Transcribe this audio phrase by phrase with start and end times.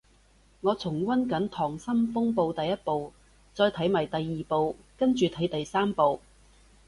[0.61, 3.13] 我重溫緊溏心風暴第一部，
[3.53, 6.19] 再睇埋第二部跟住睇第三部